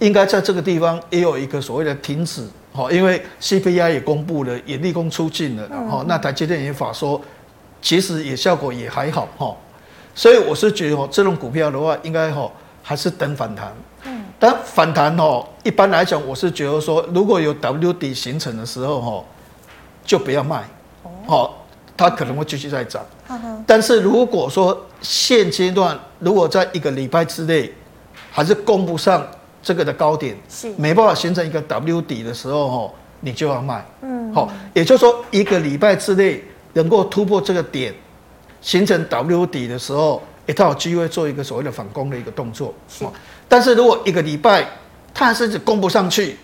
[0.00, 6.04] 应该在这个地方也有一个所谓的停止哈，因为 CPI 也公布了，也立功出尽了哈。
[6.08, 7.20] 那台积电也法说，
[7.80, 9.54] 其实也效果也还好哈。
[10.16, 12.50] 所以我是觉得哦，这种股票的话，应该哈
[12.82, 13.72] 还是等反弹。
[14.04, 14.24] 嗯。
[14.40, 19.24] 但反弹哦，一般来讲，我是觉得说，如果有 W 底形成的时候哈，
[20.04, 20.64] 就不要卖。
[21.26, 21.52] 哦。
[21.98, 23.02] 它可能会继续再涨。
[23.66, 27.72] 但是如果说现阶段如果在一个礼拜之内
[28.30, 29.26] 还是攻不上
[29.62, 33.82] 这个的高点，是没办法形成一个 W 底的时候哈，你就要卖。
[34.02, 34.30] 嗯。
[34.34, 37.94] 好，也就是说一个礼拜之内能够突破这个点，
[38.66, 42.74] 形成 W 底的时候，一套机会做一个所谓的反攻的一个动作。
[42.88, 43.04] 是，
[43.46, 44.66] 但是如果一个礼拜
[45.14, 46.36] 它甚至攻不上去，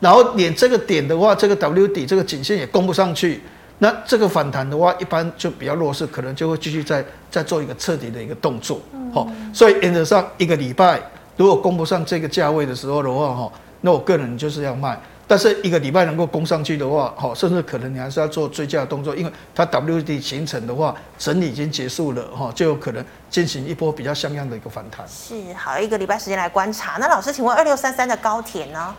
[0.00, 3.42] 然后连这个点的话，这个 W 底这个颈线也攻不上去，
[3.80, 8.80] 那这个反弹的话，一般就比较弱势，可能就会继续再再做一个彻底的一个动作。
[9.12, 10.98] 好，所以原则上一个礼拜
[11.36, 13.52] 如果攻不上这个价位的时候的话，哈，
[13.82, 14.98] 那我个人就是要卖。
[15.30, 25.06] 但是一个礼拜能够攻上去的话，好，甚至可能你还是要做追加的动作，因为它 WD 形成的话，整理已经结束了，哈，就有可能进行一波比较像样的一个反弹。
[25.06, 26.96] 是，好，一个礼拜时间来观察。
[26.98, 28.94] 那老师，请问二六三三的高铁呢？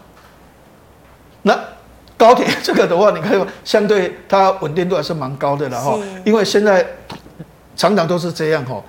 [1.42, 1.60] 那
[2.16, 6.86] 高铁 这个的话，你看相对它稳定度还是蛮高的了哈，因为现在
[7.76, 8.80] 常常都是这样哈，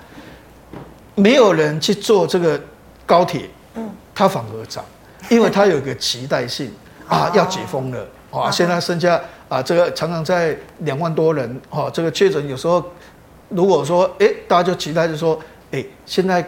[1.15, 2.61] 没有人去做这个
[3.07, 4.85] 高铁，嗯，它反而涨，
[5.27, 6.71] 因为它有一个期待性。
[7.11, 8.49] 啊，要解封了啊！
[8.49, 9.19] 现在剩下
[9.49, 12.81] 啊，这个常常在两万多人哈，这个确诊有时候，
[13.49, 15.37] 如果说哎、欸，大家就期待就说，
[15.71, 16.41] 哎、欸，现在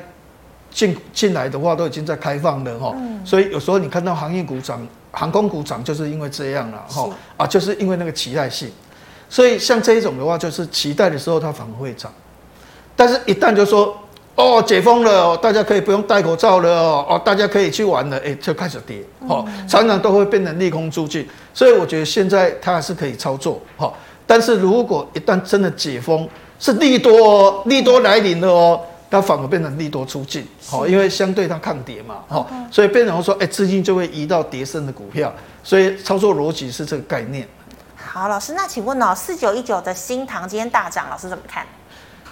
[0.72, 2.96] 进进来的话都已经在开放了哈，
[3.26, 8.72] 所以有时候你看到行业股涨，航空股涨，就是因为这样了哈啊，就是因为那个期待性，
[9.28, 12.10] 所以像这一种的话，就是期待的时候它反而会涨，
[12.96, 14.00] 但是一旦就说。
[14.36, 23.94] 哦，解封了哦，大家可以不用戴口罩了哦，哦，大家可以去玩了，哎，就开始跌，哦，常常都会变成利空出尽，所以我觉得现在它还是可以操作，哈，
[24.26, 35.32] 但是如果一旦真的解封，是利多哦，利多来临了哦，它反而变成利多出尽，好，因为相对它抗跌嘛，哈，所以变成说，哎，资金就会移到跌升的股票，
[35.64, 37.48] 所以操作逻辑是这个概念。
[37.96, 41.66] 好，老师，那请问哦，四九一九的新唐今天大涨，老师怎么看？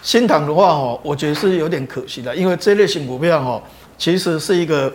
[0.01, 3.61] 新塘的话哦，我觉得是有点可惜的，因为这类型股票哦，
[3.97, 4.91] 其实是一个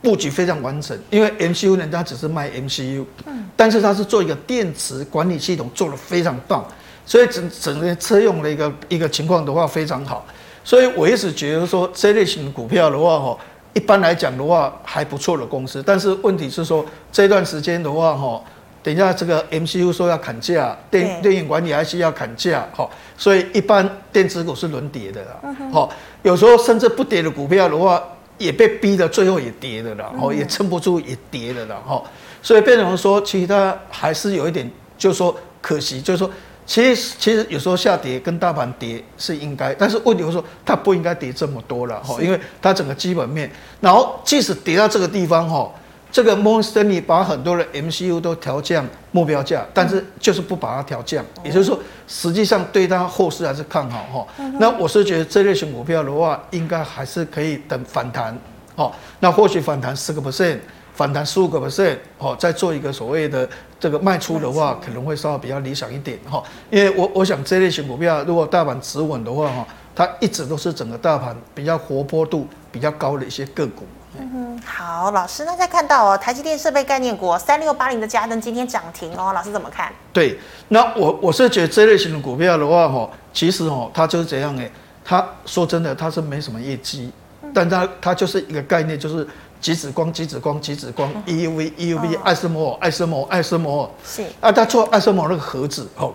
[0.00, 0.96] 布局非常完整。
[1.10, 6.64] 因为 MCU 呢，它只是卖 MCU，嗯，但是它是做一个电池管理系统，做得非常棒，
[7.04, 10.24] 所以整整个车用的一个一个情况的话非常好。
[10.62, 13.36] 所以我一直觉得说，这类型的股票的话哦，
[13.72, 18.40] 一般来讲的话还不错的公司，但是问题是说这段时间的话哦。
[18.84, 25.90] 等一下，这个 MCU 说要砍价，电电影管理还是要砍价，好，所以一般电子股是轮跌的啦，好，
[26.22, 28.04] 有时候甚至不跌的股票的话，
[28.36, 32.02] 也被逼的最后也跌的啦，哦，也撑不住也跌的啦，哈，
[32.42, 36.30] 所以变成说，其实它还是有一点，就是说可惜，就是说，
[36.66, 45.72] 其实其实有时候下跌跟大盘跌是应该，但是问题是说它不应该跌这么多了，哈，因为它整个基本面，然后即使跌到这个地方，哈。
[46.14, 54.26] 这个摩根士丹利把很多的 MCU 都调降目标价，但是就是不把它调降，也就是说，实际上对它后市还是看好哈。
[54.60, 58.38] 那我是觉得这类型股票的话，应该还是可以等反弹，
[58.76, 60.58] 哦，那或许反弹十个 percent，
[60.92, 63.48] 反弹十五个 percent，哦，再做一个所谓的
[63.80, 66.40] 这个卖出的话，可能会稍微比较理想一点哈。
[66.70, 73.82] 因为我我想这类型股票，如果大盘持稳的话哈，它一直都是整个大盘比较活泼度比较高的一些个股。
[74.18, 79.92] 嗯哼，好，老师，那再看到哦，台积电设备概念股三六八零的嘉登今天涨停哦，老师怎么看？
[80.12, 84.70] 对，那我我是觉得这类型的股票的话，哈，其实哦，它就是这样诶，
[85.04, 87.10] 它说真的，它是没什么业绩，
[87.52, 89.26] 但它它就是一个概念，就是
[89.60, 94.22] 极紫光、极紫光、极紫光，EUV、EUV，爱斯摩尔、爱斯摩尔、爱斯摩尔，是。
[94.40, 96.14] 啊，它做爱斯摩尔那个盒子哦，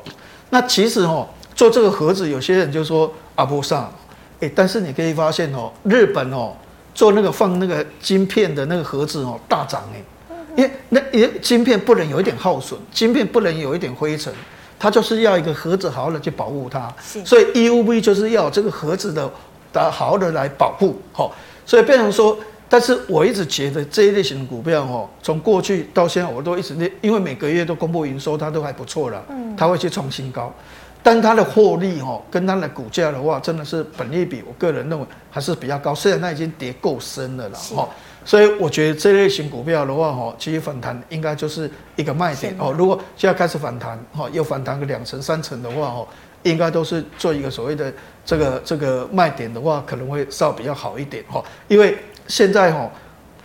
[0.50, 3.92] 那其实哦，做这个盒子，有些人就说阿波上，
[4.40, 6.54] 诶，但是你可以发现哦，日本哦。
[7.00, 14.34] 做那个放那个晶片的那个盒子哦，大涨哎，因为那也晶片不能有一点耗损，晶片不能有一点灰尘，
[14.78, 19.32] 它就是要一个盒子好好的去保护它，所以 EUV 就是要这个盒子的
[19.72, 21.34] 的好好的来保护，好，
[21.66, 29.24] 所以变成说，但是我一直觉得这一类型的股票哦，从过去到现在我都一直因为每个月都公布营收，它都还不错了，
[29.56, 30.54] 它会去创新高。
[31.02, 35.96] 但它的获利哈，跟它的股价的话，真的是本利比，我个人认为还是比较高。
[35.96, 37.88] 虽然它已经跌够深了啦，哈，
[38.26, 42.76] 所以我觉得这类型股票的话，哈，其实反弹应该就是一个卖点哦。
[42.78, 46.08] 如果现在开始反弹，哈，又反弹个两成、三成的话，哈，
[46.44, 47.92] 应该都是做一个所谓的
[48.26, 51.42] 这个这个卖点的话，可能会稍微比较好一点，哈。
[51.70, 52.92] 因为现在哈，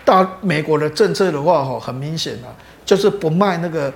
[0.05, 2.51] 大美国的政策的话，哈，很明显啊，
[2.85, 3.93] 就是不卖那个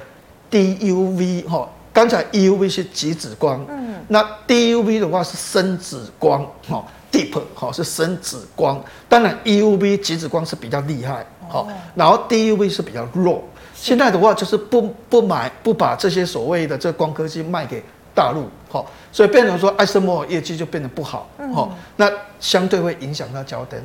[0.49, 1.68] DUV，哈。
[1.98, 8.80] 刚才 EUV 是极紫光，嗯，那 DUV 的话是深紫光，哈，Deep 哈是深紫光。
[9.08, 13.42] 当然 EUV 极紫光是比较厉害，好，然后 DUV 是比较弱。
[13.74, 17.82] 现在的话就是不不买不把这些所谓的这光科技卖给
[18.14, 22.08] 大陆，好，所以变成说艾森摩尔业绩就变得不好，好，那
[22.38, 23.76] 相对会影响到焦灯，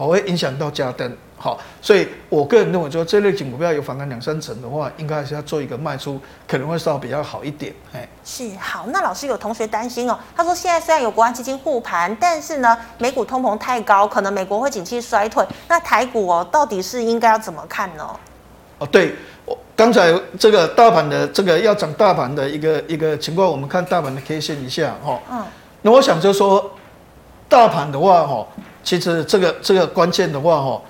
[0.00, 1.14] 好会影响到家电。
[1.36, 7.70] 好，所以我个人认为说，这类型股票有反弹两三成的话，应该还是要做一个卖出，可能会稍微比较好一点。
[7.92, 8.86] 哎，是好。
[8.86, 15.46] 那老师有同学担心哦，他说现在虽然有国安基金护盘，但是呢，美股通膨太高，可能美国会景气衰退。
[15.68, 18.08] 那台股哦，到底是应该要怎么看呢？
[18.78, 25.20] 哦，对，我刚才这个大盘的这个要涨大盘的一个一个情况，我们看大盘的 K 线一下哈。
[25.30, 25.44] 嗯。
[25.82, 26.70] 那我想就说，
[27.48, 28.46] 大盘的话哈，
[28.82, 30.82] 其实这个这个关键的话哈。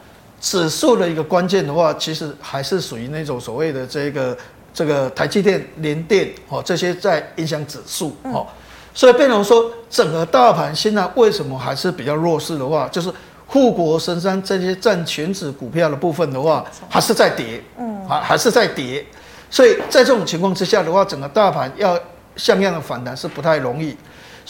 [0.42, 4.34] 指数的一个关键的话，其实还是属于那种所谓的这个
[4.72, 8.46] 这个台积电、联电哦，这些在影响指数哦，
[8.94, 13.12] 所以变成说整个大盘现在为什么还是比较弱势的话，就是
[13.46, 19.04] 护国神山这些占全指股票的部分的话，还是在跌，嗯，还还是在跌，
[19.50, 22.00] 所以在这种情况之下的话，整个大盘要
[22.34, 23.94] 像样的反弹是不太容易。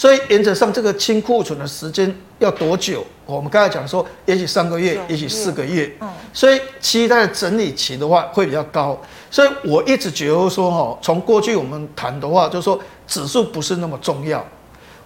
[0.00, 3.04] 所以原则上，这个清库存的时间要多久？
[3.26, 5.94] 我们刚才讲说，也许三个月，也许四个月。
[6.00, 6.08] 嗯。
[6.32, 8.98] 所以期待的整理期的话会比较高。
[9.30, 14.42] 所以我一直觉得说，哈，从过去我们谈的话，就是说指数不是那么重要。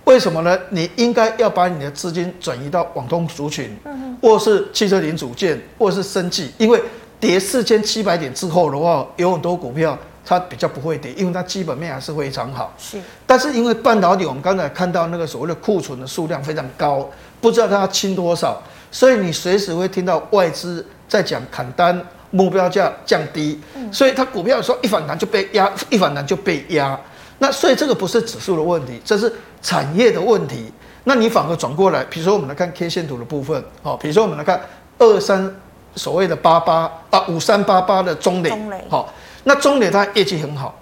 [0.05, 0.57] 为什么呢？
[0.71, 3.77] 你应该要把你的资金转移到网通族群，
[4.23, 6.81] 或是汽车零组件，或是生技，因为
[7.19, 9.99] 跌四千七百点之后的话，有很多股票。
[10.25, 12.73] 它比较不会跌，因为它基本面还是非常好。
[12.79, 17.07] 是，但是因为半导体，我们刚才看到那个所谓的库存的数量非常高，
[17.41, 23.61] 不知道它要清多少，所以你随时会听到外资在讲砍单、目标价降低，
[23.93, 26.99] 所以它股票有时候一反弹就被压，一反弹就被压。
[27.39, 30.73] 那所以这个不是指数的问题，这是产业的问题。
[31.05, 34.59] 那你反而转过来，比如说我们来看 K 线图的部分，哦，比如说我们来看
[34.99, 35.55] 二三
[35.97, 38.51] 所谓的八八啊五三八八的中磊，
[38.89, 39.13] 好。
[39.45, 40.75] 那中磊它业绩很好，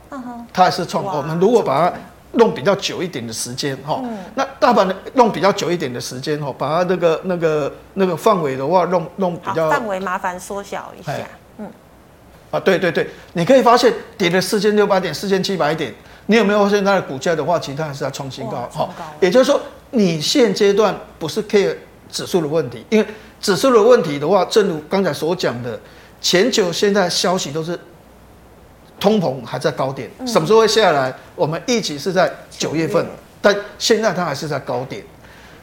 [0.53, 1.05] 它还是创。
[1.05, 1.97] 我们如果把它
[2.33, 4.03] 弄比较久一点的时间哈，
[4.37, 11.13] 那大盘的弄比较久一点的时间哈，把它那个那个那个范围的话弄弄比较范围麻烦缩小一下，
[11.59, 11.69] 嗯，
[12.51, 15.93] 啊对对对，你可以发现跌了四千六百点、四千七百点，
[16.27, 18.89] 你有没有发现它的股价的话，其实它还是在创新高哈。
[19.21, 21.77] 也就是说，你现阶段不是 care
[22.11, 23.07] 指数的问题，因为
[23.41, 25.79] 指数的问题的话，正如刚才所讲的，
[26.21, 27.79] 全球现在消息都是。
[29.03, 31.13] 通膨还在高点，什么时候会下来？
[31.35, 33.05] 我们预期是在九月份，
[33.41, 35.03] 但现在它还是在高点。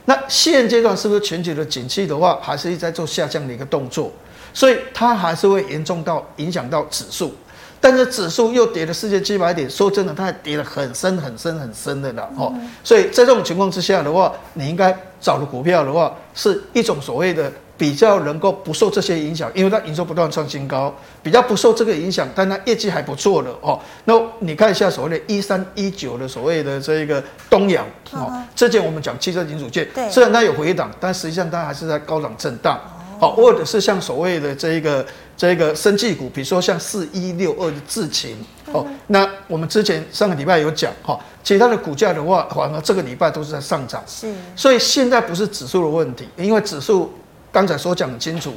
[0.04, 4.12] 那现阶段是不是全球的景气的话，还是在做下降的一个动作？
[4.54, 7.34] 所以它还是会严重到影响到指数。
[7.80, 12.54] 但是指数又跌了四千七百点，说真的，它还跌得很深很深很深的了哦。
[12.84, 17.49] 所以在这种情况之下的话，你应该找的股票的话，是一种所谓的。
[17.79, 23.79] 比较能够不受这些影响，因为它营收不断创新高，比较不受这个影响，但它业绩还不错的哦。
[24.03, 32.77] 那你看一下所谓的一三一九的所谓的这个东阳哦，之前我们讲汽车零组件，虽然它有回档，但实际上它还是在高档震荡。
[33.17, 35.05] 好，或者是像所谓的这一个
[35.37, 38.37] 这个生技股，比如说像四一六二的智勤
[38.71, 44.01] 哦，那我们之前上个礼拜有讲哈，其他的股价的话，反而这个礼拜都是在上涨。
[44.05, 47.13] 是，所以现在不是指数的问题，因为指数。
[47.51, 48.53] 刚才所讲的清楚，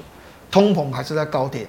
[0.50, 1.66] 通膨还是在高点，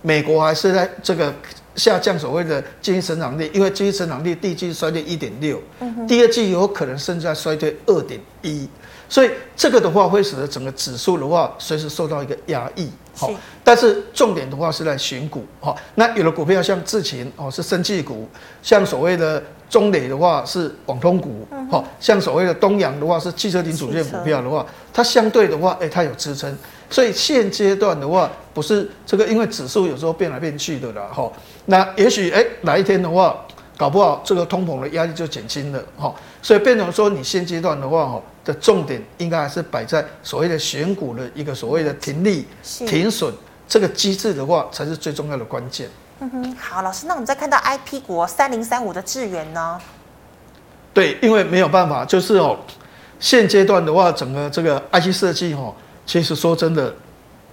[0.00, 1.34] 美国还是在这个
[1.74, 5.60] 下降所谓的经济增长率，因为经济增长率第一季衰退一点六，
[6.06, 8.68] 第二季有可能甚至在衰退二点一，
[9.12, 12.90] 所以这个的话会使得整个指数的话随时受到一个压抑。
[13.14, 13.30] 好，
[13.62, 15.44] 但是重点的话是在选股。
[15.60, 18.26] 好，那有的股票像智勤哦是生技股，
[18.62, 26.56] 像所谓的中磊的话是网通股，好，像所谓的东阳的话是汽车零组件股票的话，它相对的话，哎，它有支撑。
[26.88, 31.30] 所以现阶段的话，不是这个，因为指数有时候变来变去的啦，哈。
[31.66, 33.36] 那也许哎哪一天的话，
[33.76, 36.14] 搞不好这个通膨的压力就减轻了，哈。
[36.40, 38.22] 所以变成说，你现阶段的话，哈。
[38.44, 42.46] 的重点应该还是摆在所谓的选股的一个所谓的停利、
[42.86, 43.32] 停损
[43.68, 45.88] 这个机制的话，才是最重要的关键。
[46.18, 49.80] 嗯哼，好，老师，那我们再看到 IP 股三零三五的智源呢？
[50.92, 52.58] 对，因为没有办法，就是哦，
[53.18, 55.74] 现阶段的话，整个这个 IC 设计哦，
[56.04, 56.94] 其实说真的，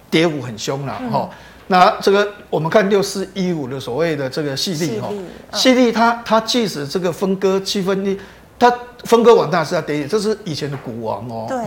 [0.10, 1.30] 跌幅很凶了哈。
[1.68, 5.08] 那这个我们看六四一五的所谓的这个矽力哈，
[5.52, 8.20] 矽力它它即使这个分割七分一。
[8.60, 8.70] 它
[9.06, 11.46] 分割完，大是在跌，这是以前的股王哦。
[11.48, 11.58] 对。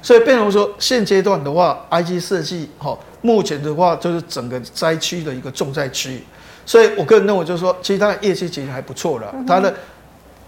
[0.00, 6.24] 所以变成说，现阶段的话，IG 设计哈，目前的话就是整个灾区的一个重灾区。
[6.64, 9.34] 所以我个人认为，就是说，其实它的业绩其实还不错了。
[9.46, 9.74] 它的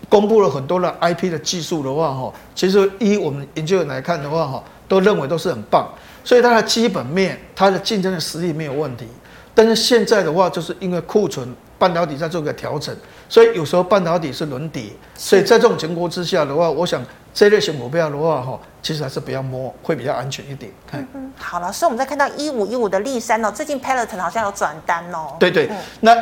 [0.09, 5.87] 公布了很多的 IP 的技术的话，哈，其实依我们研究员来看的话，哈，都认为都是很棒。
[6.25, 9.07] 所以它的基本面，它的竞争的实力没有问题。
[9.55, 11.55] 但是现在的话，就是因为库存。
[11.81, 12.95] 半导体在做个调整，
[13.31, 17.01] 所以有时候半导体是轮底，所以在这种情况之下的话，我想
[17.33, 20.73] 这类型股票的话，哈，其实还是不要摸，会比较安全一点。
[20.93, 25.37] 嗯好了，所以，我们再看到一五一五的力山哦，最近 Peloton 好像有转单哦。
[25.39, 26.17] 对对，嗯、那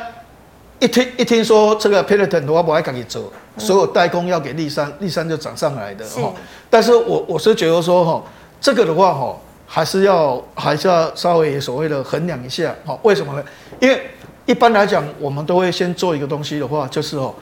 [0.78, 6.30] 一听一听说这个 Peloton 的话，我还赶紧走，所有代工要给立山，立山就涨上来的哈。
[6.68, 8.22] 但是我我是觉得说哈，
[8.60, 9.34] 这个的话哈，
[9.66, 12.96] 还是要还是要稍微所谓的衡量一下哈。
[13.02, 13.42] 为什么呢？
[13.80, 14.10] 因为
[14.48, 17.34] 一般来讲，我们都会先做一个东西的话，就是哦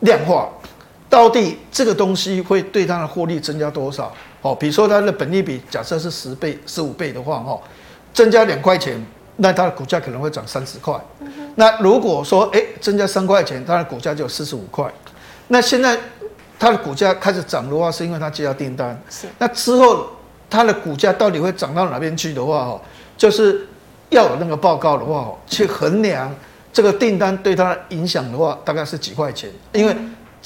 [0.00, 0.48] 量化。
[1.10, 4.10] 到底这个东西会对它的获利增加多少？
[4.40, 7.60] 哦，比如说它的本利比假设是十倍、十五倍的话，哦，
[8.14, 8.98] 增加两块钱，
[9.36, 10.98] 那它的股价可能会涨三十块。
[11.56, 14.90] 那如果说哎增加三块钱，它的股价就有四十五块。
[15.48, 15.96] 那现在
[16.58, 18.98] 它的股价开始涨的话，是因为它接到订单。
[19.10, 19.26] 是。
[19.38, 20.06] 那之后
[20.48, 22.80] 它的股价到底会涨到哪边去的话，哦，
[23.18, 23.68] 就是
[24.08, 26.34] 要有那个报告的话，去衡量
[26.74, 29.96] 这个订单对它影响的话，大概是几块钱，因为。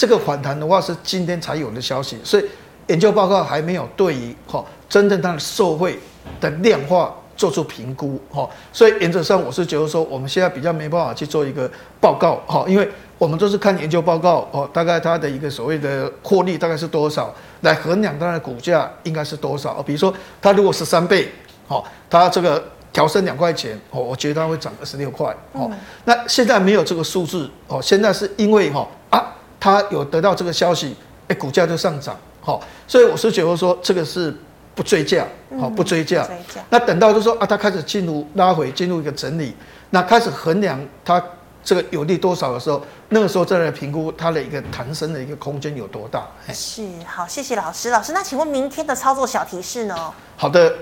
[0.00, 2.44] 这个反弹的话是今天才有的消息，所以
[2.86, 5.98] 研究报告还没有对于哈真正它的受惠
[6.40, 11.68] 的量化做出评估哈，所以原则上我是觉得说我们现在比较没办法去做一个
[12.00, 19.82] 报告哈，因为我们都是看研究报告哦，大概它的一个所谓的获利大概是多少，来衡量它的股价应该是多少。
[19.82, 21.28] 比如说它如果是三倍，
[21.66, 22.64] 好，它这个
[22.98, 25.70] 调升两块钱，哦，我觉得它会涨二十六块哦。
[26.04, 29.34] 那现在没有这个数字哦，现在是因为哈啊。
[29.60, 30.96] 他有得到这个消息，
[31.26, 34.32] 哎，股价就上涨，好，所以我是觉得说这个是
[34.72, 35.26] 不追价，
[35.60, 36.26] 好，不追价。
[36.70, 39.54] 那等到就是说啊，他开始进入拉回，进入一个整理，
[39.90, 41.20] 那开始衡量它
[41.64, 46.24] 这个有利多少的时候，那个时候再来评估它的一个弹升的一个空间有多大。
[46.54, 47.90] 是，好，谢谢老师。
[47.90, 50.12] 老师，那请问明天的操作小提示呢？
[50.36, 50.72] 好的，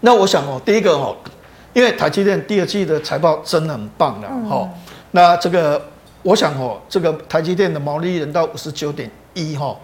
[0.00, 1.16] 那我想哦，第一个哦，
[1.72, 4.70] 因为台积电第二季的财报真的很棒了，哈、嗯，
[5.10, 5.80] 那这个。
[6.22, 9.74] 我想哦，这个台积电的毛利能到五十九点一哈，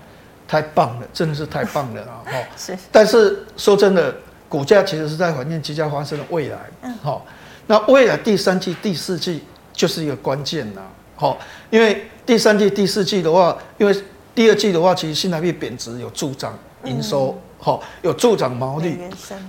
[0.47, 2.21] 太棒了，真的是太棒了啊！
[2.31, 2.77] 哈，是。
[2.93, 4.15] 但是说真的，
[4.47, 6.59] 股价其实是在反映即将发生的未来。
[6.83, 6.95] 嗯。
[7.03, 7.25] 好，
[7.67, 9.43] 那未来第三季、第四季
[9.73, 10.83] 就是一个关键呐。
[11.15, 11.39] 好，
[11.71, 14.03] 因为第三季、第四季的话，因为
[14.35, 16.53] 第二季的话，其实新台币贬值有助长
[16.85, 18.99] 营收，好，有助长毛利。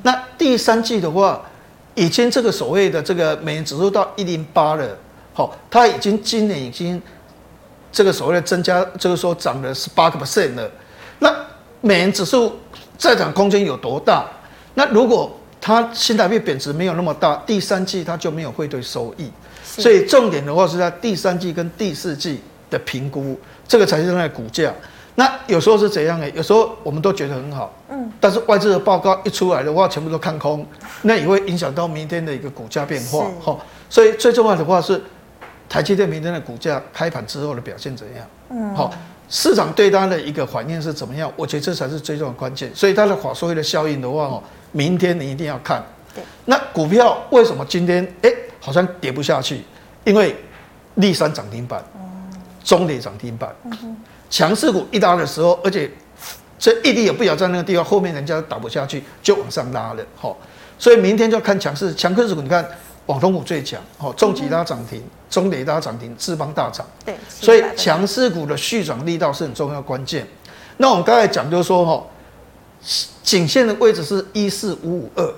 [0.03, 1.41] 那第三季的话，
[1.93, 4.97] 已经这个所谓的这个美元指数到一零八了。
[5.33, 6.99] 好，它已经今年已经
[7.91, 10.71] 这个所谓的增加，就是说涨了十八个 percent 了。
[11.19, 11.31] 那
[11.81, 12.55] 美元指数
[12.97, 14.25] 再涨空间有多大？
[14.73, 19.31] 那如果它新台币贬值没有那么大，第三季它就没有汇兑收益。
[19.63, 23.37] 所以重点的话是在第三季跟第四季的评估，
[23.67, 24.73] 这个才是它的股价。
[25.19, 26.29] 那有时候是怎样呢？
[26.29, 30.63] 有时候我们都觉得很好，嗯，但是外资的报告一出来的话，全部都看空，
[31.01, 33.25] 那也会影响到明天的一个股价变化。
[33.41, 35.01] 好，所以最重要的话是。
[35.69, 38.25] 台积电明天的股价开盘之后的表现怎样？
[38.51, 38.89] 嗯，好，
[39.27, 41.29] 市场对它的一个反应是怎么样？
[41.35, 42.73] 我觉得这才是最重要的关键。
[42.73, 45.83] 所以它的法说会的效应的话，哦，明天你一定要看。
[46.15, 49.61] 对，那股票为什么今天哎好像跌不下去？
[50.05, 50.33] 因为
[50.95, 51.83] 立山涨停板，
[52.63, 53.53] 中磊涨停板，
[54.29, 55.91] 强势股一拉的时候，而且
[56.59, 60.03] 这一滴也不咬在那个地方，后面人家打不下去就往上拉了。
[60.15, 60.37] 好，
[60.79, 62.65] 所以明天就看强势强势股，你看。
[63.07, 70.27] 网通股最强，哦，重疾拉涨停，中磊拉涨停，智邦大涨，对，所以强势股的续涨力道是很重要关键。
[70.75, 72.03] 那我们刚才讲就是说，哈，
[73.23, 75.33] 颈线的位置是一四五五二，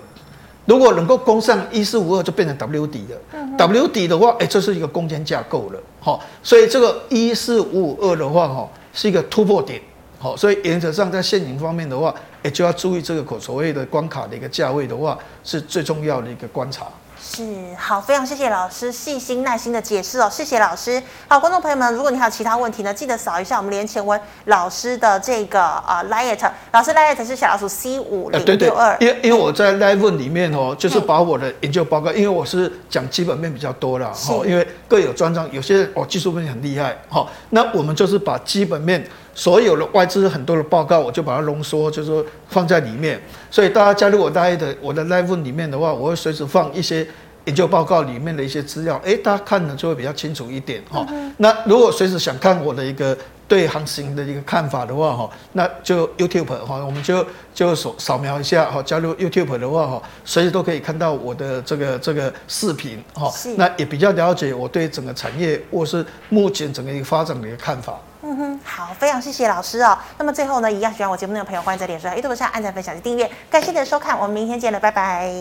[0.66, 3.18] 如果能够攻上一四五二，就变成 W 底了。
[3.34, 8.68] 嗯、W 底的话，哎，这是一个攻坚架构了，哈，所以这个一四五五二的话，哈，
[9.00, 9.82] 是一个突破点，
[10.20, 16.86] 好，所以原则上在现行方面的话，也，就要注意这个所谓的关卡的一个价位的话，是最重要的一个观察。
[17.32, 17.46] 是
[17.78, 21.02] 好，非常谢谢老师细心耐心的解释哦，谢谢老师。
[21.28, 26.36] 好，观众朋友们，如果你还有其他问题呢，记得扫一下我们连前文老师的这个啊 LINE，
[26.72, 28.98] 老师 LINE 是小老鼠 C 五零六二。
[29.00, 34.12] 因为因为我在 Live 里面哦，就是把我的研究报告，因为我是讲基本面比较多啦。
[34.12, 39.08] 哈，因为各有专长，有些哦技术分析很厉害，哈，那我们就是把基本面
[39.40, 43.22] 所有的外资很多的报告，我就把它浓缩，就是说放在里面。
[43.50, 47.08] 所以大家加入我 Live 的我的 Live 里面的话，我会随时放一些。
[47.46, 51.08] 研究报告里面的一些资料，哎，大家看的就会比较清楚一点哈。
[51.38, 53.18] 那如果随时想看我的一个
[53.48, 63.34] 对行情的一个看法的话哈，那就 YouTube 哈，我们就就扫扫描一下哈，加入 YouTube 的话哈，随时都可以看到我的这个这个视频哈。
[63.58, 68.00] 那也比较了解我对整个产业或是目前整个一个发展的一个看法。
[68.22, 69.98] 嗯哼，好，非常谢谢老师哦。
[70.18, 73.30] 那么最后呢，一样喜欢我节目的朋友，欢迎在脸书、YouTube 上按赞、分享及订阅。
[73.50, 75.34] 感谢你的收看，我们明天见了，拜拜。